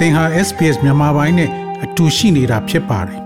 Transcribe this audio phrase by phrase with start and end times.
[0.00, 1.50] သင်ဟာ SPS မြန်မာပိုင်းနဲ့
[1.84, 3.20] အတူရှိနေတာဖြစ်ပါတယ်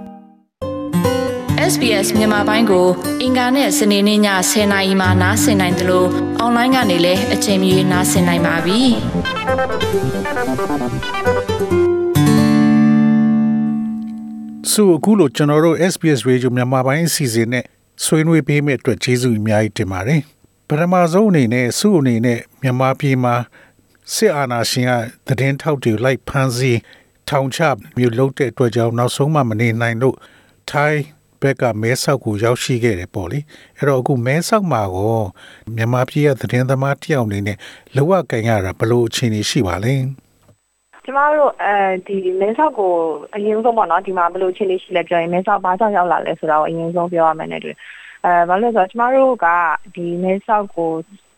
[1.72, 2.86] SBS မြန်မာပိုင်းကို
[3.22, 4.20] အင်ကာနဲ့စနေနေ့ည
[4.50, 6.08] 10:00နာရီမှနားဆင်နိုင်တယ်လို့
[6.40, 8.80] အွန်လိုင်းကနေလည်းအချိန်မီနားဆင်နိုင်ပါပြီ။
[14.70, 17.64] ဆိုအခုလိုကျွန်တော်တို့ SBS Radio မြန်မာပိုင်းအစီအစဉ်နဲ့
[18.04, 20.20] ဆွေးနွေးပေးမယ့်အတွက်ကျေးဇူးအများကြီးတင်ပါတယ်။
[20.68, 23.34] ပထမဆုံးအနေနဲ့စုအနေနဲ့မြန်မာပြည်မှာ
[24.12, 24.93] စစ်အာဏာရှင်က
[25.26, 26.81] သတင်းထောက်တွေလိုက်ဖမ်းဆီး
[27.31, 27.61] ထောင်ချ
[27.96, 30.17] မြို့လုံးတဲ့အတွက်ကြောင့်နောက်ဆုံးမှမနေနိုင်လို့
[30.71, 31.00] ထိုင်း
[31.43, 33.39] ဘက်ကမဲဆောက်ကိုရောက်ရှိခဲ့တယ်ပေါ့လေ
[33.77, 35.17] အဲ့တော့အခုမဲဆောက်မှာကို
[35.77, 37.59] မြန်မာပြည်ရဲ့သတင်းသမားတယောက်အနေနဲ့
[37.97, 39.95] လောကကင်ရတာဘယ်လိုအခြေအနေရှိပါလဲ
[41.05, 41.75] ကျမတို့အဲ
[42.07, 42.93] ဒီမဲဆောက်ကို
[43.34, 47.71] အရင်ဆုံးပေါ့နော်ဒီမှာဘယ်လိုအခြေအနေရှိလဲပြောရင်မဲဆောက်ဘာကြောင့်ရောက်လာလဲဆိုတာကိုအရင်ဆုံးပြောရမယ်နဲ့တူ
[48.25, 49.47] အဲဘာလို့လဲဆိုတော့ကျမတို့က
[49.95, 50.91] ဒီမဲဆောက်ကို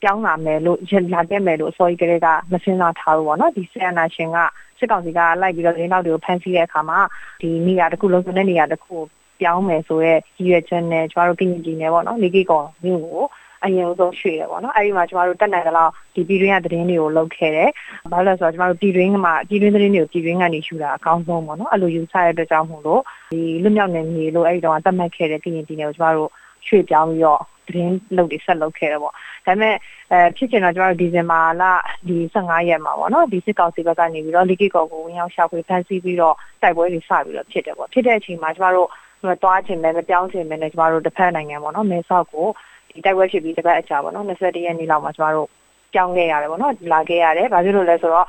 [0.02, 0.78] ပြောင်းလာမယ်လို့
[1.14, 4.38] လာခဲ့မယ်လို့အစောကြီးကလေးကမစင်စားထားဘူးပေါ့နော်ဒီဆီယနာရှင်က
[4.78, 6.98] စစ်ကောင်စီကလိုက်ပြီးတော့ရင်းနောက်တွေကိုဖမ်းဆီးတဲ့အခါမှာ
[7.40, 9.02] ဒီနေရာတစ်ခုလုံးစုံတဲ့နေရာတစ်ခုကို
[9.40, 13.24] ပြောင်းမယ်ဆိုတော့ရည်ရွယ်ချက်နဲ့ကျမတို့ပြည်ပြည်နယ်ပေါ့နော်လေကီကောမြို့ကို
[13.64, 17.70] အရင်ဆုံးရွှေ့တယ်ပေါ့နော်အဲဒီမှာကျမတို့တက်နိုင်ကြလောက်ဒီပြည်တွင်းကသတင်းတွေကိုလုပ်ခဲ့တယ်။
[18.12, 26.30] ဘာလို့လဲဆိုတော့ကျမတို့ပြည်တွင်းမှာပြည်တွင်းသတင်းတွေကိုပြည်တွင်းကနေယူတာအကောင်းဆုံးပေါ့နော်။အဲ့လိုယူဆရတဲ့အတွက်ကြောင့်မို့လို့ဒီလွတ်မြောက်နေမြေလို့အဲ့ဒီတော့တတ်မှတ်ခဲ့တဲ့ပြည်ပြည်နယ်ကိုကျမတို့
[26.66, 29.74] ရွှေ့ပြောင်းပြီးတော့ သတင်းလုပ်တွေဆက်လုပ်ခဲ့တယ်ပေါ့ဒါပေမဲ့
[30.12, 31.62] အဲဖြစ်ချင်တော့ကျမတို့ဒီဇင်ဘာလ
[32.08, 38.88] ဒီ15ရက်မှာပေါ့နော်ဒီစစ်ကောင်စီဘက်ကနေပြီးတော့လီကီကောကိုဝင်ရောက်ရှာဖွေဖမ်းဆီးပြီးတော့တိုက်ပွဲတွေစပြီးတော့ဖြစ်တယ်ပေါ့ဖြစ်တဲ့အချိန်မှာကျမတို့
[39.42, 42.46] သွားချင်တယ်မပြောင်းချင်တယ်နဲ့ကျမတို့တစ်ဖက်နိုင်ငံပေါ့နော်မဲဆောက်ကို
[42.90, 45.48] ဒီတိုက်ပွဲဖြစ်ပြီးတစ်ပတ်အကြာပေါ့နော်21ရက်နေ့လောက်မှာကျမတို့
[45.96, 48.26] ပြောင်းခဲ့ရတယ်ပေါ့နော်လာခဲ့ရတယ်ဘာဖြစ်လို့လဲဆိုတော့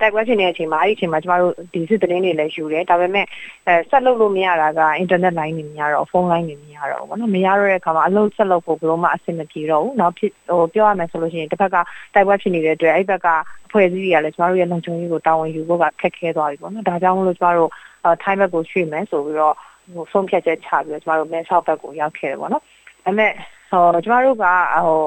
[0.00, 3.26] တိုက်ပွဲဖြစ်နေတဲ့အချိန်မှာအဲ့ဒီအချိန်မှာကျမတို့ဒီစစ်သတင်းတွေလည်းယူတယ်ဒါပေမဲ့
[3.66, 11.76] အဲဆက်လုပ်လို့မရတာကအင်တာနက်လိုင်းတွေမရတော့ဖုန်းလိုင်းတွေမရတော့ဘူးပေါ့နော်မရတော့တဲ့အခါမှာအလုပ်ဆက်လုပ်ဖို့ဘယ်လိုမှအဆင်မပြေတော့ဘူးနောက်ဖြစ်ဟိုပြောရမယ်ဆိုလို့ရှိရင်တစ်ဖက်က
[12.14, 13.28] တိုက်ပွဲဖြစ်နေတဲ့အတွက်အဲ့ဘက်က
[13.66, 17.70] အဖွဲ့အစည်းတွေကလည်းကျမတို့ရဲ့လုံခြုံရေးကိုတာဝန်ယူဖို့ကခက်ခဲသွားပြီပေါ့နော်ဒါကြောင့်မလို့ကျမတို့
[18.22, 19.54] ထိုင်းဘက်ကိုရွှေ့မယ်ဆိုပြီးတော့
[19.94, 22.68] ဟိုဆုံးဖြတ်ချက်ချပြီးတော့ကျမတို့မဲဆောက်ဘက်ကိုရောက်ခဲ့တယ်ပေါ့နော်ဒါ
[23.04, 23.32] ပေမဲ့
[23.70, 24.98] ဟိုကျမတို့ကဟို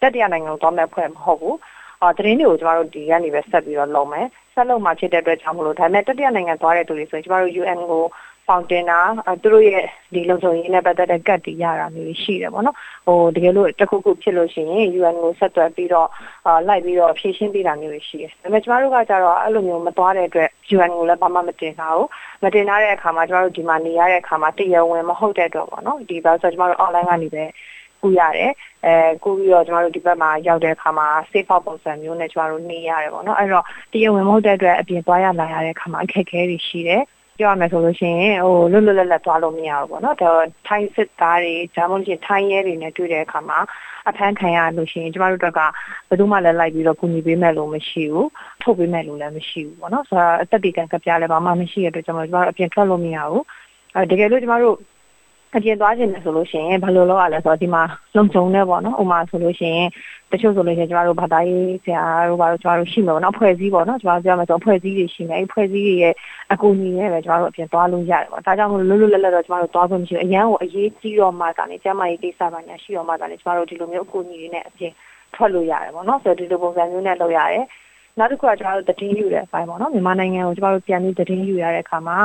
[0.00, 1.58] တက်တရားနိုင်ငံကိုသွားမဲ့ဖွဲ့မဟုတ်ဘူး
[2.02, 8.04] အော်သတင်းတွေကိုကျမတို့ဒီကနေပဲဆက်ပြီးတော့လုပ်မယ်ဆက်လုပ်မှဖြစ်တဲ့အတွက်ကြောင့်မလို့ဒါပေမဲ့တတိယနိုင်ငံသွားတဲ့သူတွေဆိုရင်ကျမတို့ UN ကို
[8.46, 8.98] ဖောင်တင်တာ
[9.42, 9.84] သူတို့ရဲ့
[10.14, 12.76] ဒီလုံခြုံရေးနဲ့ပတ်သက်တဲ့ကတ်တွေရတာမျိုးရှိတယ်ပေါ့နော်
[13.06, 16.08] ဟိုတကယ်လို့တခုခုဖြစ်လို့ရှိရင် UN ကိုဆက်သွယ်ပြီးတော့
[16.46, 22.08] အာလိုက်ပြီးတော့ဖြည့်ရှင်းပေးတာမျိုးရှိတယ်ဒါပေမဲ့ကျမတို့ကကြတော့အဲ့လိုမျိုးမသွားတဲ့အတွက် UN ကိုလည်းဘာမှမတင်တာဘူး
[22.42, 27.44] မတင်ထားတဲ့အခါမှာကျမတို့ဒီမှာနေရတဲ့အခါမှာတရားဝင်မဟုတ်တဲ့အတွက်ပေါ့နော်ဒီဘာလို့ဆိုကျမတို့ online ကနေပဲ
[28.02, 28.52] ကူရတယ်
[28.86, 28.92] အဲ
[29.22, 37.02] ကူပြီးတော့ကျမတို့ဒီဘက်မှာရောက်တဲ့အခါမှာ safe out ပုံစံမျိုးနဲ့ကျမတို့နေရတယ်ပေါ့နော်အဲ့တော့တရားဝင်မဟုတ်တဲ့အတွက်အပြင်သွားရလာရတဲ့အခါမှာအခက်အခဲတွေရှိတယ်
[37.38, 40.30] ပြောရမယ်ဆိုလို့ရှိရင်ဟိုလွတ်လွတ်လပ်လပ်သွားလို့မရဘူးပေါ့နော်ဒါ
[40.66, 43.58] ထိုင်းစစ်သားတွေဒါမှမဟုတ်ထိုင်းရဲတွေနဲ့တွေ့တဲ့အခါမှာ
[44.08, 45.60] အဖမ်းခံရလို့ရှိရင်ကျမတို့တို့က
[46.08, 48.28] ဘယ်သူမှလည်းလိုက်ပြီးတော့ကူညီပေးမယ်လို့မရှိဘူး
[48.62, 53.44] ထုတ်ပေးမယ်လို့လည်းမရှိဘူးပေါ့နော်ဆိုတော့အသက်ဒီကံကပြလည်းဘာမှမရှိရတဲ့အတွက်ကျမတို့ကျမတို့အပြင်ထွက်လို့မရဘူး
[53.94, 54.76] အဲတကယ်လို့ကျမတို့
[55.56, 57.82] အပြင်သွားခြင်းလဲဆိုလို့ရှိရင်ဘယ်လိုလုပ်ရလဲဆိုတော့ဒီမှာ
[58.16, 59.88] လုံခြုံနေပေါ့နော်ဥမာဆိုလို့ရှိရင်
[60.32, 66.14] တချို့ဆိုလို့ရှိရင်ကျမတို့ဘာသာရေးဆရာတို့ဘာလို့ကျမတို့ရှိမှာပေါ့နော်ဖွဲ့စည်းပေါ့နော်ကျမတို့ပြောမယ်ဆိုဖွဲ့စည်းတွေရှိနေအဲ့ဖွဲ့စည်းတွေရဲ့
[66.52, 74.92] အကူအညီနဲ့ပဲကျမတို့အပြင်သွားလို့ရတယ်ပေါ့ဒါကြောင့်မို့လို့လွတ်လွတ်လပ်လပ်တော့ကျမတို့သွားခွင့်မရှိဘူးအရန်ကိုအရေးကြီးတော့မှကနေကျမရေးကိစ္စပါညာရှိတော့မှကနေကျမတို့ဒီလိုမျိုးအကူအညီတွေနဲ့အပြင်
[75.34, 77.64] ထွက်လို့ရတယ်ပေါ့နော်ဆိုတော့ဒီလိုပုံစံမျိုးနဲ့လုပ်ရတယ်
[78.18, 82.18] နောက်တစ်ခုကကျမတို့တည်င်းယူတဲ့အပိုင်းပေါ့နော်မြန်မာနိုင်ငံကိုကျမတို့ပြန်ပြီးတည်င်းယူရတဲ့အခါမှာ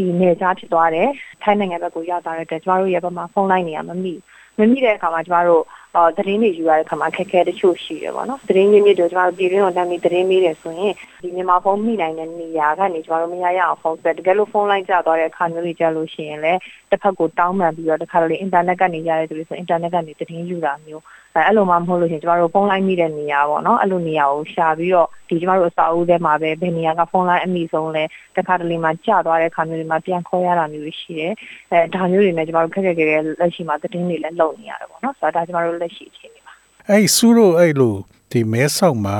[0.00, 1.08] ဒီနေကြားဖြစ်သွားတယ်
[1.42, 4.14] ထိုင်းနိုင်ငံဘက်ကိုရောက်သွားတဲ့အတွက်ကျမတို့ရဲ့ဘက်မှာဖုန်းလိုင်းတွေကမမိ
[4.58, 5.62] မမိတဲ့အခါမှာကျမတို့
[5.96, 28.04] အော်သတင်းတွေယူရတဲ့အခါမှာခက်ခဲတချို့ရှိတယ်ပေါ့နော်သတင်းရင်းမြစ်တွေကျမတို့ပြည်တွင်းကိုတမ်းပြီးသတင်းမေးတယ်ဆိုရင်ဒီမြန်မာဖုန်းမိနိုင်တဲ့နေရာကနေကျမတို့မရရအောင်ဖုန်းဆက်တကယ်လို့ဖုန်းလိုင်းကျသွားတဲ့အခါမျိုးတွေကြလို့ရှိရင်လည်းတစ်ဖက်ကိုတောင်းပန်ပြီးတော့တစ်ခါလေအင်တာနက်ကနေရတဲ့သူတွေဆိုအင်တာနက်ကနေသတင်းယူတာမျိုး အဲအဲ့လိုမှမဟုတ်လို့ရှင်ကျမတို့ဖုန်းလိုင်းမိတဲ့နေရာပေါ့နော်အဲ့လိုနေရာကိုရှာပြီးတော့ဒီကျမတို့အစာအုပ်ထဲမှာပဲဘယ်နေရာကဖုန်းလိုင်းအမိဆုံးလဲ
[28.36, 31.32] တခါတလေမှကျသွားတဲ့ခါမျိုးတွေမှာပြန်ခေါ်ရတာမျိုးရှိတယ်
[31.70, 36.52] အဲဒါမျိုးတွေနဲ့ကျမတို့ခက်ခက်ခဲခဲလက်ရှိမှာသတင်းတွေလည်းလုပ်နေရတယ်ပေါ့နော်ဆိုတော့ဒါကျမတို့လက်ရှိအခြေအနေပါ
[36.88, 37.96] အဲ့စူးတို့အဲ့လို
[38.32, 39.18] ဒီမဲဆောက်မှာ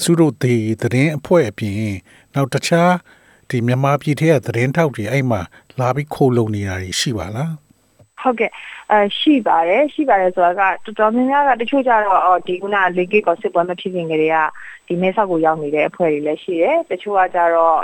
[0.00, 1.92] စူးတို့ဒီသတင်းအဖွဲ့အပြင်
[2.34, 2.92] နောက်တခြား
[3.50, 5.40] ဒီမြန်မာပြည်ထဲကသတင်းထောက်တွေအဲ့မှာ
[5.78, 7.63] လာပြီးခိုးလုံနေတာရှိပါလား
[8.24, 8.50] ဟုတ်ကဲ့
[8.90, 14.36] အဲရှိပါတယ်ရှိပါတယ်ဆိုတာကတော်တော်များများကတချို့ကြတော့ဒီခုနလေကိကောစစ်ပွဲမဖြစ်ခင်ကတည်းက
[14.88, 17.76] ဒီမဲဆောက်ကိုရောက်နေတဲ့အဖွဲ့တွေလည်းရှိတယ်တချို့ကကြတော့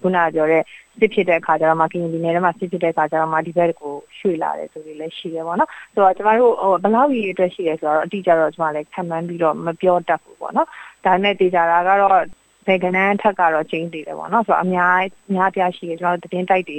[0.00, 0.62] ခုနပြောတဲ့
[0.98, 10.68] စစ်ဖြစ်တဲ့အခါကျတော့မှကရင်ပြည်နယ်ထဲမှာစစ်ဖြစ်တဲ့အခါကျတော့မှဒီဘက်ကိုရွှေ့လာတယ်ဆိုပြီးလည်းရှိတယ်ပေါ့နော်ဆိုတော့ကျမတို့ဟိုဘလောက်ကြီးအတွက်ရှိတယ်ဆိုတော့အတိအကျတော့ကျမလည်းခံမှန်းပြီးတော့မပြောတတ်ဘူးပေါ့နော်
[11.04, 12.24] ဒါနဲ့တေချာတာကတော့
[12.68, 14.94] ဘယ်ကနန်းထက်ကတော့ချင်းတည်တယ်ပေါ့နော်ဆိုတော့အများ
[15.28, 16.76] အများပြရှိတယ်ကျွန်တော်တို့တင်းတိုက်တွေ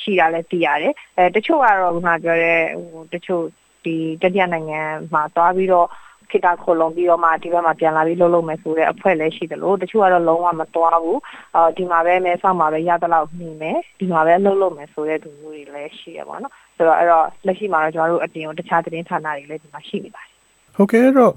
[0.00, 3.44] ရှိတာလည်းသိရတယ်အဲတချို့ကတော့ခုနပြောတဲ့ဟိုတချို့
[3.84, 4.80] ဒီတတိယနိုင်ငံ
[5.14, 5.88] မှာသွားပြီးတော့
[6.30, 11.20] ခခေတ္တခိုလုံပြီးတော့မှဒီဘက်မှာပြန်လာပြီးလှုပ်လှုပ်မယ်ဆိုတဲ့အဖွဲ့လည်းရှိတယ်လို့တချို့ကတော့လုံးဝမသွားဘူး
[11.54, 20.34] အော်ဒီမှာပဲမဲဆောက်မှာပဲရသလောက်နေမယ်ဒီမှာပဲလှုပ်လှုပ်မယ်ဆိုတဲ့သူမျိုးတွေလည်းရှိရပါတော့ဆိုတော့အဲ့တော့လက်ရှိမှာတော့ကျွန်တော်တို့အပြင်ကိုတခြားသတင်းဌာနတွေလည်းဒီမှာရှိနေပါတယ်
[20.76, 21.32] ဟုတ်ကဲ့တော့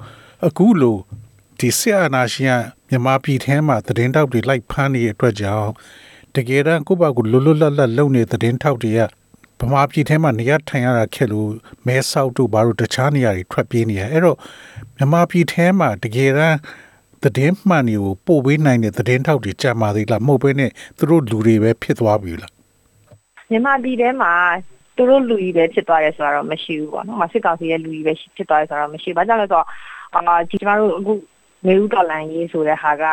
[0.46, 1.00] အခုလို့
[1.62, 2.60] ဒီဆရာနာရှင်
[2.90, 5.70] ကမြန်မာပြည်ထဲမှာသတင်းတောက်တွေလိုက်ဖမ်းနေတဲ့အတွက်ကြောင့်
[6.36, 9.00] တကယ်တမ်းကိုယ့်ဘာကိုလွတ်လွတ်လပ်လပ်လုပ်နေသတင်းထောက်တွေက
[9.62, 11.50] ဗမာပြည်ထဲမှာနေရထိုင်ရတာခက်လို့
[11.86, 14.38] မဲဆောက်တို့ဘာလို့တခြားနေရာတွေထွက်ပြေးနေရအဲ့တော့
[14.98, 16.58] မြန်မာပြည်ထဲမှာတကယ်တမ်း
[17.24, 22.52] သတင်းမှန်တွေကိုပို့ပေးနိုင်တဲ့သတင်းထောက်တွေကြာမာသေးလားမဟုတ်ဘဲနဲ့သူတို့လူတွေပဲဖြစ်သွားပြီလား
[23.50, 24.34] မြန်မာပြည်ထဲမှာ
[24.96, 29.66] သူတို့လူကြီးပဲဖြစ်သွားတယ်ဆိုတာတော့မရှိဘူးပေါ့နော်။မစစ်ကောင်စီရဲ့လူကြီးပဲဖြစ်သွားတယ်ဆိုတာတော့မရှိဘူး။ဘာကြောင့်လဲဆိုတော့
[30.16, 31.14] အာဒီကျမတို့အခု
[31.68, 33.04] နေဦးတော်လန်ရေးဆိုတဲ့ဟာက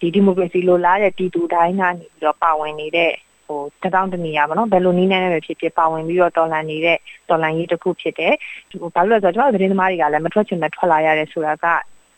[0.00, 3.12] ဒီဒီမိုကရေစီလိုလားတဲ့ပြည်သူတိုင်းကနေပြီးတော့ပါဝင်နေတဲ့
[3.46, 6.98] ဟိုတတောင်းတနေရပါတော့ဘယ်လိုနည်းနဲ့ပဲဖြစ်ဖြစ်ပါဝင်ပြီးတော့တော်လန်နေတဲ့
[7.28, 8.34] တော်လန်ရေးတစ်ခုဖြစ်တယ်
[8.80, 11.66] ဟိုဘာလို့လဲဆိုတော့ကျွန်တော်သတင်းသမားတွေကလည်းမထွက်ချင်တဲ့ထွက်လာရတဲ့ဆိုတာက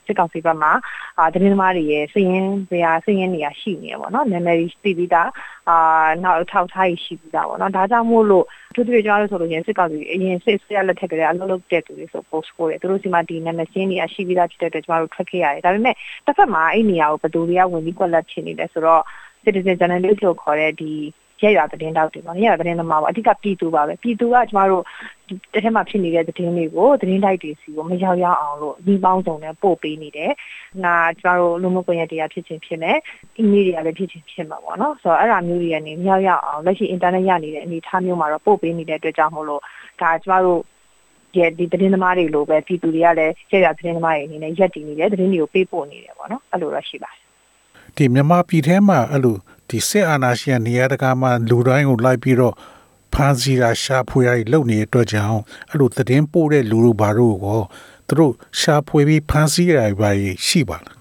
[0.08, 0.72] စစ်ကောင်စီဘက်မှာ
[1.18, 5.28] အာသတင်းသမားတွေရဲ့စည်ရင်ဇာစည်ရင်နေရရှိနေရပေါ့နော်နာမည်သိပြီးသား
[5.68, 8.44] အာနောက်ထောက်ထားရရှိပြီးသားပေါ့နော်ဒါကြောင့်မို့လို့
[8.74, 15.94] သူတို့ကျွန်တော်တို့ဆိုလို့ရင်စစ်ကောင်စီအရင်စစ်စစ်ရလက်ထက်ကလေးအလုပ်လုပ်တဲ့သူတွေဆို post ပို့တယ်သူတို့စီမှာဒီနာမည်စင်းနေရရှိပြီးသားဖြစ်တဲ့အတွက်ကျွန်တော်တို့ထွက်ခဲ့ရတယ်ဒါပေမဲ့
[16.26, 19.02] တစ်ဖက်မှာအဲ့နေရာကိုဘယ်သူတွေကဝင်ပြီးကွက်လက်ချင်နေလဲဆိုတော့
[19.44, 20.92] citizen journalist လို့ခေါ်တဲ့ဒီ
[21.42, 24.84] ရက်ရွာသတင်းတောက်တွေပေါ့ရက်ရွာသတင်းသမားပေါ့အဓိကပြည်သူပါပဲပြည်သူကကျမတို့
[25.52, 30.32] တစ်ထက်မှဖြစ်နေတဲ့သတင်းတွေကိုသတင်းတိုက်တွေစီကိုမရောက်ရောက်အောင်လို့ဒီပေါင်းစုံနဲ့ပို့ပေးနေတယ်။
[30.84, 32.96] ငါကျမတို့လူမှုကွန်ရက်တွေကဖြစ်ချင်းဖြစ်မယ်။
[33.40, 39.62] email တွေကလည်းဖြစ်ချင်းဖြစ်မှာပေါ့နော်။ဆိုတော့အဲ့ဒါမျိုးတွေကနေမရောက်ရောက်အောင်လက်ရှိ internet ရနေတဲ့အနေအထားမျိုးမှာတော့ပို့ပေးနေတဲ့အတွက်ကြောင့်မို့လို့
[40.00, 40.60] ဒါကျမတို့
[41.36, 47.22] ရဲ့ဒီသတင်းသမားတွေလိုပဲပြည်သူတွေကလည်းရက်ရသတင်းသမားတွေအနေနဲ့ရက်တည်နေတယ်သတင်းတွေကိုပေးပို့နေတယ်ပေါ့နော်။အဲ့လိုတော့ရှိပါတယ်။
[47.96, 49.36] ဒီမြန်မာပြည်ထဲမှာအဲ့လို
[49.69, 52.55] ဒီစစ်အာဏာရှင်နေရာတကာမှာလူတိုင်းကိုလိုက်ပြီးတော့
[53.13, 57.61] ဖမ်းဆီးတာရှာဖွေတာလုပ်နေတဲ့အတွက်ကြောင့်အဲ့လိုသတင်းပို့တဲ့လူတို့ဘာတို့ကို
[58.07, 60.11] သူတို့ရှာဖွေပြီးဖမ်းဆီးရတာ
[60.47, 60.97] ရှိပါလား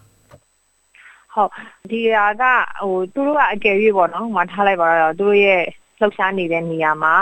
[1.35, 1.51] ဟုတ်
[1.91, 2.43] ဒီဟာက
[2.81, 5.63] ဟိုသူတို့ကအကယ်၍ပေါ့နော်မထားလိုက်ပါတော့သူတို့ရဲ့
[6.01, 7.15] လှုပ်ရှားနေတဲ့နေရာမှာ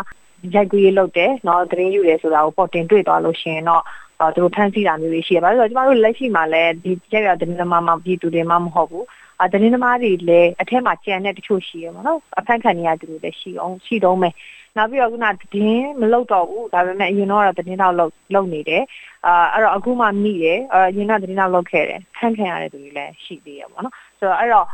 [0.55, 3.83] ရိုက်ကူးရေးလုပ်တယ်เนาะသတင်းယူရဲဆိုတာကိုပေါ်တင်တွေ့သွားလို့ရှိရင်တော့
[4.20, 9.06] အော်သူတို့ဖမ်းဆီးတာမျိုးတွေရှိရပါဆိုတော့ကျမတို့လက်ရှိမှာလည်းဒီကြက်ရတဲ့နမမပြည်သူတွေမှမဟုတ်ဘူး
[9.44, 14.34] အသတင်းသမားတွေလည်းအထက်မှာကြံတဲ့တချို့ရှိရပါတော့အဖက်ခံနေရသူတွေလည်းရှိအောင်ရှိတော့မယ်
[14.78, 18.84] နောက်ပြီးတော့ခုနသတင်းမလုပ်တော့ဘူးဒါပေမဲ့အရင်တော့သတင်းတော့လုပ်လုပ်နေတယ်
[19.26, 24.66] အာအဲ့တော့အခုမှမိတယ်အရင်ကသတင်းတော့လုပ်ခဲ့တယ်ဖန်ခံရတဲ့သူတွေလည်းရှိသေးရပါတော့ဆိုတော့အဲ့တော့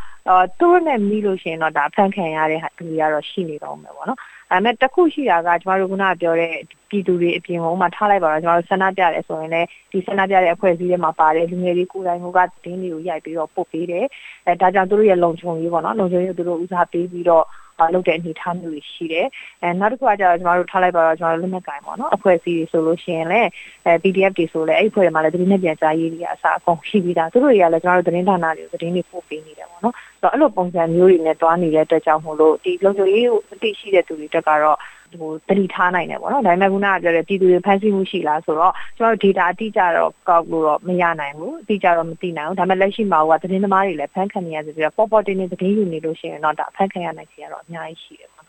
[0.59, 6.53] သူတို့နဲ့မိလို့ရှိရင်တော့ဒါဖန်ခံရတဲ့သူတွေကတော့ရှိနေတော့မယ်ပေါ့နော်ဒါပေမဲ့တစ်ခုရှိတာကကျမတို့ခုနပြောတဲ့
[6.89, 14.05] ပြည်သူတွေအပြင်ကမှထားလိုက်ပါတော့ကျမတို့ဆန္ဒပြတယ်ဆိုရင်လည်းဒီဆန္ဒပြတဲ့အဖွဲ့အစည်းတွေမှာပါတယ်လူငယ်တွေကိုယ်တိုင်ကတင်းတွေကိုရိုက်ပြီးတော့ပို့ပေးတယ်
[14.47, 17.45] အဲဒါကြောင့်သူတို့ရဲ့လုံခြုံရေးပေါ့နော်လုံခြုံရေးသူတို့ဦးစားပေးပြီးတော့
[17.93, 19.27] လုပ်တဲ့အနေအထားမျိုးတွေရှိတယ်။
[19.61, 23.49] အဲနောက်တစ်ခုကကျတော့ကျမတို့ထားလိုက်ပါတော့ကျမတို့လက်နက်ကင်ပေါ့နော်အဖွဲ့အစည်းတွေဆိုလို့ရှိရင်လည်း
[23.85, 34.77] အဲ PDF တွေဆိုလည်းအဲ့အဖွဲ့တွေမှာလည်းသတင်းနဲ့ပြန်ကြားရေးတွေအစားအကုန်ရှိပြီးသားသူတို့တွေကလည်းကျမတို့သတင်းဌာနတွေကိုသတင်းတွေပို့ပေးနေတယ်ပေါ့နော်။ဆိုတော့အဲ့လိုပုံစံမျိုးတွေနဲ့တွားနေတဲ့အတွက်ကြောင့်မို့လို့ဒီလုံခြုံရေးကိုအသိရှိတဲ့သူတွေတက်ကတော့
[35.19, 48.45] ဟိုတတိထားနိုင်တယ်ပေါ့နော်ဒါပေမဲ့ခုနကပြောတဲ့ပြည်သူတွေဖန်ဆီးမှုရှိလားဆိုတော့ကျွန်တော်တို့ data အတိအကျတော့ကောက်လို့တော့မရနိုင်ဘူးအတိအကျတော့မသိနိုင်ဘူးဒါပေမဲ့လက်ရှိမှာကသတင်းသမားတွေလည်းဖန်ခံနေရဆိုပြီးတော့ pop tin နဲ့သတင်းယူနေလို့ရှိရင်တော့ဒါဖန်ခံရနိုင်ခြေကတော့အများကြီးရှိတယ်ပေါ့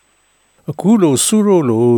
[0.70, 1.92] အခုလိုစုလို့လို့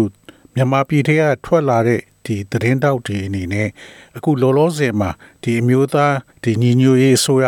[0.55, 3.69] မြန်မာပြည်ထဲကထွက်လာတဲ့ဒီသတင်းတောက်တွေအနေနဲ့
[4.17, 5.11] အခုလောလောဆယ်မှာ
[5.43, 7.47] ဒီအမျိုးသားဒီညီညွတ်ရေးဆိုရ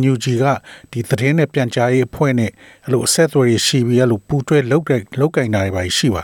[0.00, 0.44] NUG က
[0.92, 2.50] ဒီသတင်းနဲ့ပြန်ကြားရေးအဖွဲ့နဲ့
[2.84, 6.22] အဲ့လိုအဆက်အသွယ်ရှိပြီးအဲ့လိုပူးတွဲလုပ်တဲ့လုပ်ကင်တာတွေပါရှိပါ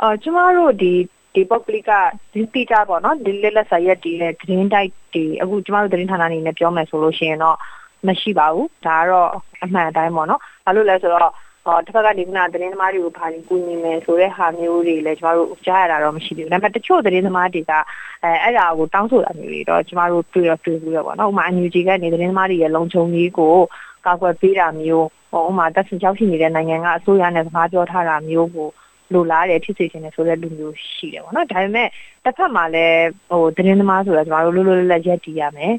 [0.00, 0.92] အာကျမတို့ဒီ
[1.34, 1.90] ဒီပုဂ္ဂလိက
[2.32, 7.56] ဒီပီတာပေါ့နော်ဒီလက်လက်စာရက်ဒီတဲ့သတင်းတိုက်တွေအခုကျမတို့သတင်းဌာနအနေနဲ့ပြောမယ်ဆိုလို့ရှိရင်တော့
[8.08, 9.30] မရှိပါဘူးဒါကတော့
[9.64, 11.32] အမှန်အတိုင်းပေါ့နော်ဘာလို့လဲဆိုတော့
[11.66, 17.72] အော်တစ်ဖက်ကနေကသတင်းသမားတွေကိုဘာလို့ကူညီမယ်ဆိုတဲ့ဟာမျိုးတွေလည်းကျမတို့ကြားရတာတော့မရှိဘူးဒါပေမဲ့တချို့သတင်းသမားတွေက
[18.24, 23.54] အဲအဲ့ဒါကိုတောင်းဆိုတာမျိုးတွေတော့ကျမတို့တွေ့တော့တွေ့ပြီးတော့ပေါ့နော်ဥပမာအန်ယူဂျီကနေသတင်းသမားတွေရဲ့လုံခြုံရေးကို
[24.06, 28.68] ကာကွယ်ပေးတာမျိုးဟိုဥပမာတက်ဆင်ချောက်ရှိနေတဲ့နိုင်ငံကအစိုးရနဲ့စကားပြောထားတာမျိုးကို
[29.14, 31.88] လိုလားတယ်ဖြစ်စေချင်တယ်ဆိုတဲ့လူမျိုးရှိတယ်ပေါ့နော်ဒါပေမဲ့
[32.24, 35.74] တစ်ဖက်မှာလည်းဟိုသတင်းသမားဆိုတော့ကျမတို့လွတ်လွတ်လပ်လပ်ရက်တည်ရမယ်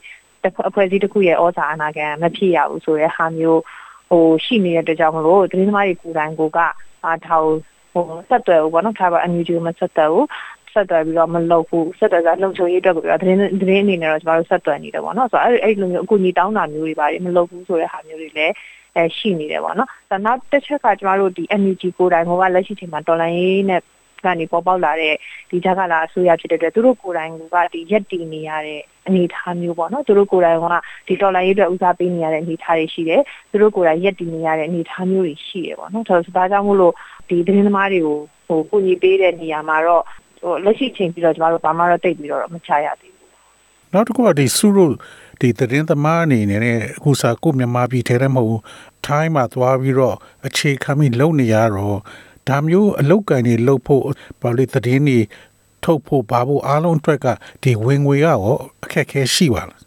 [0.70, 3.62] အဖွဲ့အစည်းတစ်ခုရဲ့ဩဇာအနာခံမဖြစ်ရဘူးဆိုတဲ့ဟာမျိုး
[4.10, 6.60] ဟိုရှိနေတဲ့အတွက်ကြောင့်မလို့သတင်းသမားတွေကိုယ်တိုင်ကိုက
[7.06, 7.50] အာထောက်
[7.94, 10.28] ဟိုဆက်သွယ်ဘူးပေါ့နော်ဒါပါအန်ယူဂျီမဆက်သွယ်ဘူး
[10.74, 18.54] ဆက်သွယ်ပြီးတော့မလုပ်ဘူးဆက်သွယ်ကလုံခြုံရေးအတွက်ကိုပြောသတင်းသတင်းအနေနဲ့တော့ကျမတို့ဆက်သွယ်နေတယ်ပေါ့နော်ဆိုတော့အဲ့အဲ့လိုမျိုးအကူအညီတောင်းတာမျိုးတွေပါတယ်မလုပ်ဘူးဆိုတဲ့ဟာမျိုးတွေလည်း
[18.96, 23.82] အဲရှိနေတယ်ပေါ့နော်။ဆိုတော့နောက်တစ်ချက်ကကျမတို့ဒီ NUG ကိုယ်တိုင်ကလက်ရှိချိန်မှာတော်လိုင်းရေးနဲ့
[24.26, 25.14] ကနေပေါ်ပေါက်လာတဲ့
[25.50, 30.66] ဒီဂျက်ကလာအစိုးရဖြစ်တဲ့အတွက်သူတို့ကိုယ်တိုင်ကဒီရက်တည်နေရတဲ့အနေအထားမျိုးပေါ့နော်သူတို့ကိုယ်တိုင်က
[31.08, 33.22] ဒီဒေါ်လာရေးအတွက်ဦးစားပေးနေရတဲ့အနေအထားတွေရှိတယ်
[33.52, 36.94] သူတို့ကိုယ်တိုင်ရက်တည်နေရတဲ့အနေအထားမျိုးတွေရှိတယ်ပေါ့နော်ဒါဆိုဒါကြောင့်မို့လို့
[37.30, 40.04] ဒီသတင်းသမားတွေကိုဟိုကိုညီပေးတဲ့နေရာမှာတော့
[40.42, 43.30] ဟိုလက်ရှိချိန်ပြီးတော့ကျမတို့ဘာမှတော့တိတ်ပြီးတော့မချရသေးဘူး
[43.94, 44.94] နောက်တစ်ခုကဒီစုလို့
[45.44, 48.62] ဒီသတင်းသမားအနေနဲ့အခုစားကိုမြန်မာပြည်ထဲထဲမဟုတ်
[49.06, 50.16] ထိုင်းမှာသွားပြီးတော့
[50.48, 51.98] အခြေခံပြီးလုပ်နေရတော့
[52.48, 54.04] ဒါမျိုးအလုတ်ကန်တွေလုပ်ဖို့
[54.42, 55.20] ဘာလို့သတင်းတွေ
[55.84, 57.28] ထုတ်ဖို့ဘာဖို့အားလုံးအတွက်က
[57.64, 58.38] ဒီဝင်ငွေကရော
[58.84, 59.82] အခက်အခဲရှိပါလား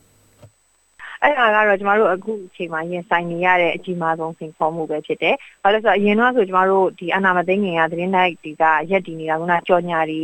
[1.23, 10.23] အဲ့ဒါကတော့ကျမတို့အခုအချိန်မှာရင်ဆိုင်နေရတဲ့အကြီးမားဆုံးစိန်ခေါ်မှုပဲဖြစ်တယ်။ဘာလို့လဲဆိုတော့အရင်တော့ဆိုကျမတို့ဒီအနာမသိငင်ကသတင်းတိုက်ဒီကရက်တည်နေတာကကြော်ညာတွေ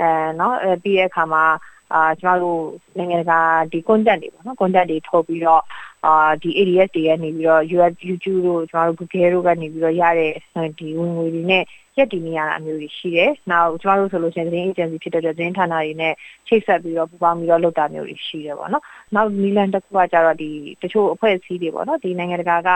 [0.00, 0.08] အဲ
[0.40, 1.44] နော်အဲပြီးတဲ့အခါမှာ
[1.92, 2.60] အာကျမတို့
[2.98, 3.40] နိုင်ငံတကာ
[3.72, 5.62] ဒီ content တွေပေါ့နော် content တွေထုတ်ပြီးတော့
[6.06, 10.32] အာဒီ ADS တွေကနေပြီးတော့ US YouTube တို့ကျမတို့ Google တို့ကနေပြီးတော့ရတဲ့
[10.78, 11.64] ဒီဝင်ငွေတွေနဲ့
[11.98, 16.12] ရက်တည်နေရတာမျိုးတွေရှိတယ်။နောက်ကျမတို့ဆိုလို့ရှိရင်သတင်း agency ဖြစ်တဲ့သတင်းဌာနတွေနဲ့
[16.48, 18.82] ချိတ်ဆက်ပြီးတော့ပူးပေါင်းပြီးတော့လုပ်တာမျိုးတွေရှိတယ်ပေါ့နော်။
[19.14, 20.50] နောက်နီလန်တစ်ခုကကြတော့ဒီ
[20.82, 22.70] တချို့အဖွဲ့အစည်းတွေပေါ့နော်ဒီနိုင်ငံတကာက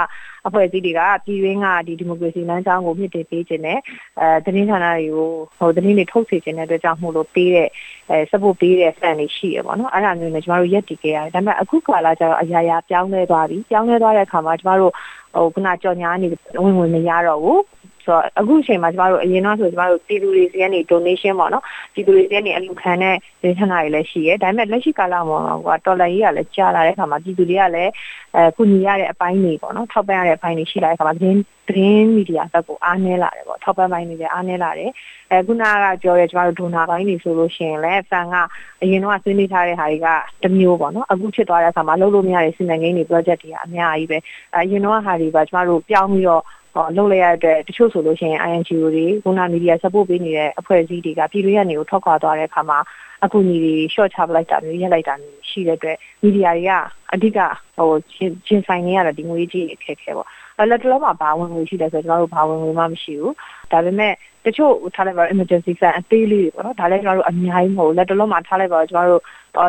[0.46, 3.78] အဖွဲ့အစည်းတွေကပြည်တွင်းကဒီဒီမိုကရေစီလမ်းကြောင်းကိုမြင့်တင်ပေးခြင်းနဲ့
[4.20, 7.68] အဲသတင်းဌာနတွေကိုဟိုသတင်းတွေထုတ်စေခြင်းတဲ့အတွက်ကြောင့်မို့လို့ပေးတဲ့
[8.10, 14.92] အဲ support ပေးတဲ့ fan တွေရှိရပေါ့နော်။အဲ့ဒါမျိုးနဲ့ကျမတို့ရက်တည်ခဲ့ရတယ်။ဒါပေမဲ့အခုကာလကျတော့အရာရာပြောင်းလဲသွားပြီ။ပြောင်းလဲသွားတဲ့အခါမှာကျမတို့
[15.34, 16.28] ဟိုခုနကြော်ညာနေ
[16.62, 17.60] ဝင်ဝင်မရတော့ဘူး
[18.08, 27.92] ဆိုတော့အခုအချိန်မှာကျမတို့အရင်တော့ဆိုကျမတို့ပြည်သူတွေစီကနေ donation ပေါ့နော်ပြည်သူတွေစီကနေအလူခံတဲ့ဒေသနာတွေလည်းရှိရဲဒါပေမဲ့လက်ရှိကာလမှာကတော်လိုင်းကြီးကလည်းကြာလာတဲ့အခါမှာပြည်သူတွေကလည်း
[28.36, 31.38] အဲကုညီရတဲ့အပိုင်းတွေပေါ့နော်ထောက်ပံ့ရတဲ့အပိုင်းတွေရှိလာတဲ့အခါမှာသတင်း
[31.68, 34.90] သတင်းမီဒီယာဘက်ကိုအားနည်းလာတယ်ပေါ့ထောက်ပံ့ပိုင်းတွေလည်းအားနည်းလာတယ်
[35.30, 38.34] အဲခုနကပြောရဲကျမတို့ဒိုနာပိုင်းတွေဆိုလို့ရှိရင်လည်းဖန်က
[38.82, 40.08] အရင်တော့ဆွေးနွေးထားတဲ့ဟာတွေက
[40.42, 44.18] တမျိုးပေါ့နော်အခုဖြစ်သွားတဲ့အခါမှာလုံးလို့မရတဲ့စီမံကိန်းတွေ project တွေကအများကြီးပဲ
[44.56, 52.78] အရင်တော့ဟာတွေကကျမတို့ပြောင်းပြီးတော့ဟော လုပ်လိုက်ရတဲ့တချို့ဆိုလို့ရှိရင် INGO တွေခုနမီဒီယာ support ပေးနေတဲ့အဖွဲ့အစည်းတွေကပြည်တွင်းကနေကိုထောက်ခွာသွားတဲ့အခါမှာ
[53.24, 56.72] အခုညီတွေ short ချပလိုက်တာမျိုးရက်လိုက်တာမျိုးရှိတဲ့အတွက်မီဒီယာတွေက
[57.12, 57.38] အဓိက
[57.76, 57.90] ဟို
[58.46, 60.28] ချင်းဆိုင်နေရတာဒီငွေကြီးအခက်ခဲပေါ့
[60.70, 63.34] လက်တလုံးမှာဘာဝင်ငွေရှိတယ်ဆိုတော့ကျွန်တော်တို့ဘာဝင်ငွေမှမရှိဘူး
[63.72, 64.12] ဒါပေမဲ့
[64.44, 69.22] တချို့ထားလိုက်ပါ emergency fund အသေးလေးတွေပေါ့နော်ဒါလည်းကျွန်တော်တို့အများကြီးမဟုတ်လက်တလုံးမှာထားလိုက်ပါကျွန်တော်တို့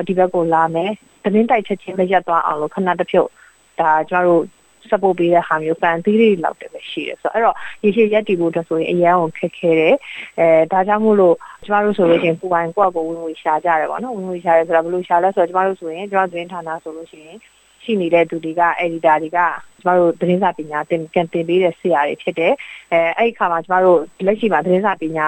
[0.07, 0.91] ဒီဘက်ကိုလာမယ်
[1.23, 3.29] သတင်းတိုက်ချက်ချင်းလည်းရက်သွားအောင်လို့ခဏတစ်ဖြုတ်
[3.79, 4.43] ဒါကျွန်တော်တို့
[4.89, 9.95] support ပေးတဲ့ဟာမျိုးပန်သီးတွေလောက်တယ်ပဲရှိတယ်ဆိုတော့အဲ့တော့ရေရှည်ရက်တည်ဖို့အတွက်ဆိုရင်အရန်ကိုခက်ခဲတယ်
[10.39, 17.37] အဲဒါကြောင့်မို့လို့ကျမတို့ဆိုလို့ရှိရင်ပူပိုင်ကိုယ့်ကိုဝင်ငွေရှာကြတယ်ပေါ့နော်ဝင်ငွေရှာရဲဆိုတော့ဘယ်လိုရှာလဲဆိုတော့ကျမတို့ဆိုရင်ကျမတို့သတင်းဌာနဆိုလို့ရှိရင်
[17.83, 19.39] ရှိနေတဲ့သူတွေက editor တွေက
[19.81, 22.53] ကျမတို့သတင်းစာပညာသင်ကန်တင်ပေးတဲ့ဆရာတွေဖြစ်တယ်
[22.91, 25.27] အဲအဲ့ဒီခါမှာကျမတို့လက်ရှိမှာသတင်းစာပညာ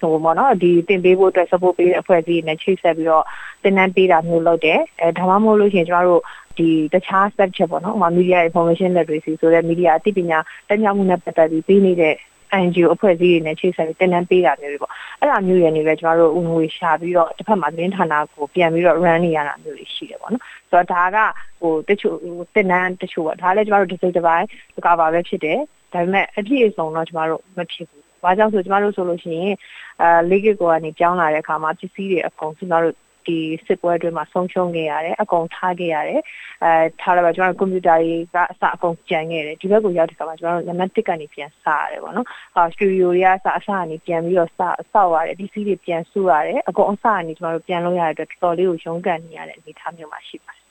[0.00, 3.24] ဟိုပေါ့နော်ဒီတင်ပေးဖို့အတွက် support ပေးတဲ့အဖွဲ့အစည်းတွေနဲ့ချိတ်ဆက်ပြီးတော့
[3.62, 6.22] သင်တန်းပေးတာမျိုးလုပ်တယ်အဲဒါမှမဟုတ်လို့ရှိရင်ကျမတို့
[6.58, 10.38] ဒီတခြား subject ပေါ့နော်ဥပမာ media information literacy ဆိုတဲ့ media အသိပညာ
[10.68, 12.16] တက်မြောက်မှုနဲ့ပတ်သက်ပြီးပေးနေတဲ့
[12.64, 21.18] NGO အဖွဲ့အစည်းတွေနဲ့ချိတ်ဆက်ပြီးတင်နန်းပေးတာမျိုးတွေပေါ့အဲ့ဒါမျိုးတွေနေလဲကျမတို့ဦးငွေရှာပြီးတော့တစ်ဖက်မှာသတင်းဌာနကိုပြန်ပြီးတော့ run နေရတာမျိုးတွေရှိတယ်ပေါ့နော်ဆိုတော့ဒါက
[21.60, 24.46] ဟိုတချို့ဟိုတင်နန်းတချို့ပေါ့ဒါလည်းကျမတို့တစ်စိတ်တစ်ပိုင်း
[24.84, 25.58] ကပါပဲဖြစ်တယ်
[25.92, 29.54] ဒါပေမဲ့အပြည့်အစုံတော့ကျမတို့မဖြစ်ဘူး။ ဘာကြောင့်ဆိုကျမတို့ဆိုလို့ရှိရင်
[30.02, 32.94] အဲလေးကကိုကနေပြောင်းလာတဲ့အခါမှာပစ္စည်းတွေအကုန်ကျမတို့
[33.28, 36.20] ဒီစစ်ပွဲအတွင်းမှာဆုံးရှုံးခဲ့ရတယ်အကုန်ထားခဲ့ရတယ်
[36.64, 36.70] အဲ
[37.00, 44.60] ထားလိုက်ပါကျွန်တော်ကွန်ပျူတာတွေကအစအကုန်ကြံခဲ့တယ်ဒီဘက်ကိုရောက်တဲ့အခါမှာကျွန်တော်တို့နံပါတ်1ကနေပြန်စရတယ်ပေါ့နော်ဟာစတူဒီယိုတွေကအစအစကနေပြန်ပြီးတော့စ
[44.92, 50.62] ဆောက်ရတယ်ဒီစီးတွေပြန်ဆူရတယ်အကုန်အစကနေကျွန်တော်တို့ပြန်လုပ်ရတဲ့အတွက်တော်တော်လေးကိုရုန်းကန်နေရတဲ့အနေအထားမျိုးမှာရှိပါတယ်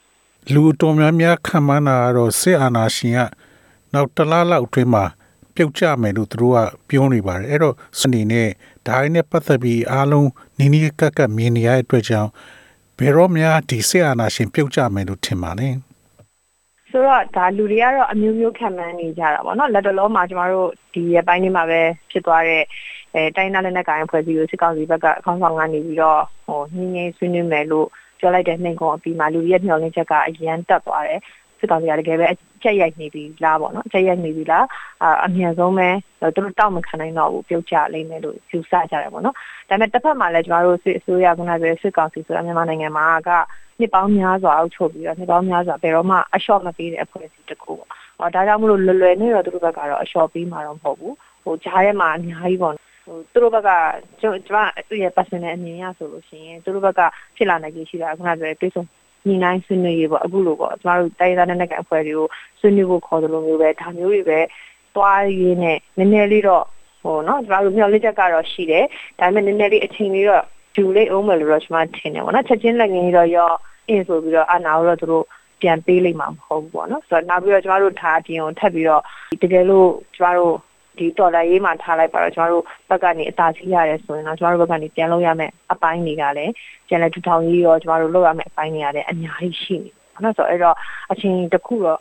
[0.54, 3.20] လူတော်များများခံမှန်းတာကတော့စစ်အာဏာရှင်က
[3.94, 5.06] နောက်တလားလောက်အတွင်းမှာ
[5.58, 6.60] ပြုတ်ကျမယ်လို့သူတို့က
[6.90, 8.48] ပြောနေပါတယ်အဲ့တော့စနေနဲ့
[8.88, 12.30] ဒါရင်းနဲ့ပတ်သက်ပြီးအားလုံးနီးနီးကပ်ကပ်မြင်နေရတဲ့အတွက်ကြောင့်
[13.00, 15.74] ဘယ်တော့မှဒီဆေးအာနာရှင်ပြုတ်ကြမယ်လို့ထင်ပါနဲ့
[16.92, 22.64] ဆိုတော့ဒါလူတွေကတော့အမျိုးမျိုးခံမှန်းနေကြတာပေါ့နော်လက်တလုံးမှာကျမတို့ဒီရပိုင်းလေးမှာပဲဖြစ်သွားတဲ့
[23.14, 27.88] အဲတိုင်းသားလက်နက်ကိုင်ဖွဲ့စည်းကိုစစ်ကောင်စီဘက်ကအကောင့်ဆောင်ကနေပြီးတော့ဟိုညင်းညင်းဆွေးနွေးမယ်လို့
[28.20, 31.20] ပြောလိုက်တဲ့နှိမ်ကုန်အပြီးမှာလူတွေရဲ့မျှော်လင့်ချက်ကအရန်တက်သွားတယ်
[31.60, 34.66] စစ်ကောင်စီကတကယ်ပဲအ ချက်ရိုက်နေပြီလားပေါ့နော်အချက်ရိုက်နေပြီလား
[35.26, 35.90] အမြန်ဆုံးပဲ
[36.36, 43.30] သူတို့တောက်မခံနိုင်တော့ဘူးပြုတ်ကြလိမ့်မယ်လို့ယူဆကြတယ်ပေါ့နော်ဒါပေမဲ့တစ်ဖက်မှာလည်းကျမတို့စစ်အစိုးရကလည်းစစ်ကောင်စီဆိုတာမြန်မာနိုင်ငံမှာက
[43.80, 52.74] နှစ်ပေါင်းများစွာအောက်ချုပ်ပြီးတော့နှစ်ပေါင်းများစွာဘယ်တော့မှအလျှော့မပေးတဲ့အဖွဲ့အစည်းတစ်ခုပေါ့ဟောဒါကြောင့်မလို့လွယ်လွယ်နဲ့တော့သူတို့ဘက်ကတော့အလျှော့ပေးမှာတော့မဟုတ်ဘူးဟိုဂျားထဲမှာအများကြီးပေါ့
[53.06, 53.70] ဟိုသူတို့ဘက်က
[54.22, 57.02] ကျွန်တော်ကျွန်မသူ့ရဲ့ personal အမြင်ရဆိုလို့ရှိရင်သူတို့ဘက်က
[57.36, 58.88] ဖြစ်လာနိုင်ကြီးရှိတာခုနကပြောပြေဆုံး
[59.28, 62.28] ညီနိုင်ဆွေးနွေးရေးပေါ့အခုလိုပေါ့ကျမတို့တိုင်းသားနဲ့အဖွဲ့တွေကို
[62.60, 64.40] ဆွေးနွေးဖို့ခေါ်တယ်လို့မျိုးပဲဒါမျိုးတွေပဲ
[64.96, 66.66] သွားရင်းနဲ့နည်းနည်းလေးတော့
[67.02, 68.86] ဟိုနော်ကျမတို့မျှော်လင့်ချက်ကတော့ရှိတယ်
[69.20, 70.44] ဒါပေမဲ့နည်းနည်းလေးအချိန်လေးတော့
[70.76, 73.52] ဂျူလေးအောင်မယ်လို့တော့ကျမထင်တယ်ပေါ့နော်ချက်ချင်းလက်ငင်းတော့ရော
[73.88, 75.26] အင်းဆိုပြီးတော့အနာတော့သူတို့
[75.62, 79.02] ပြန်ပေးလိုက်မှာမဟုတ်ဘူးပေါ့နော်ဆိုတော့နောက်ပြီးတော့ကျမတို့ထားအပြင်ကိုထပ်ပြီးတော့
[79.42, 80.56] တကယ်လို့ကျမတို့
[81.00, 86.52] ဒီတော်လာရေးမှာထားလိုက်ပါတော့ကျမတို့ဘက်ကနေအသာစီးရတယ်ဆိုရင်တော့ကျမတို့ဘက်ကနေပြန်လုပ်ရမယ်အပိုင်းတွေကလည်း
[86.88, 90.76] ပြန်လဲထူထောင်ရေးရောကျမတို့လုပ်ရမယ်အပိုင်းတွေကလည်းအများကြီးရှိနေတယ်နော်ဆိုတော့အဲ့တော့
[91.12, 92.00] အချိန်တစ်ခုတော့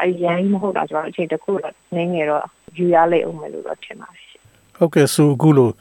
[0.00, 2.44] အဲ့ရန်မဟုတ်တာကျမတို့အချိန်တစ်ခုတော့နင်းငယ်တော့
[2.76, 4.26] ယူရလိမ့်အောင်မယ်လို့တော့ထင်ပါတယ်
[4.76, 5.72] ဟုတ်ကဲ့ဆိုအခုလို့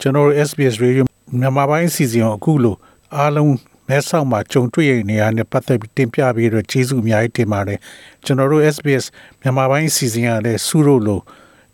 [0.00, 1.04] ကျွန်တော် SBS Radio
[1.40, 2.76] မြန်မာပိုင်းအစီအစဉ်ကိုအခုလို့
[3.16, 3.54] အားလုံး
[3.88, 7.78] မဲဆောက်မှာကြုံတွေ့ရတဲ့နေရာနဲ့ပတ်သက်ပြီးတင်ပြပြီးတော့ကျေးဇူးအများကြီးတင်ပါတယ်
[8.24, 9.04] ကျွန်တော်တို့ SBS
[9.40, 11.22] မြန်မာပိုင်းအစီအစဉ်ရတဲ့စုလို့လို့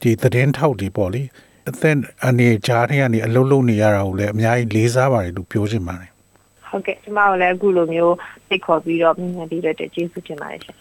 [0.02, 1.22] ဒီသတင်းထောက်တွေပေါ့လေ
[1.68, 6.10] အသက်အနေကြားထဲကနေအလုံးလုံးနေရတာကိုလည်းအများကြီးလေးစားပါတယ်လို့ပြောချင်ပါတယ်
[6.68, 8.14] ဟုတ်ကဲ့ကျမတို့လည်းအခုလိုမျိုး
[8.48, 10.76] သိခေါ်ပြီးတော့မြန်ပြီးတော့ကျေးဇူးတင်ပါတယ်ရှင်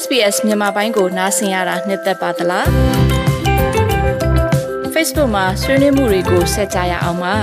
[0.00, 2.66] SBS မြန်မာပိုင်းကိုနားဆင်ရတာနှစ်သက်ပါသလား
[4.94, 7.34] Facebook မှာဆွေးနွေးမှုတွေကိုဆက်ကြရအောင်ပါ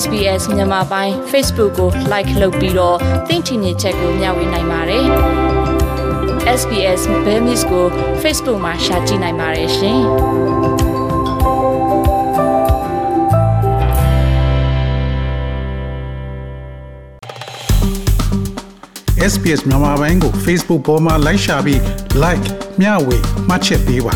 [0.00, 2.96] SBS မြန်မာပိုင်း Facebook ကို like လုပ်ပြီးတော့
[3.28, 5.69] သင်ချင်တဲ့ချက်ကိုမျှဝေနိုင်ပါတယ်
[6.46, 7.84] SBS Bemis ကို
[8.22, 10.00] Facebook မှာ share ကြည့်နိုင်ပါတယ်ရှင်
[19.32, 21.80] SBS မြန်မာပိုင်းကို Facebook ပေါ်မှာ like ရှာပြီး
[22.22, 22.46] like
[22.80, 23.16] မျှဝေ
[23.48, 24.14] မှတ်ချက်ပေးပါ